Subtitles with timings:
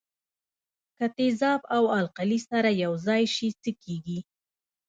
[0.97, 4.19] که تیزاب او القلي سره یوځای شي څه کیږي.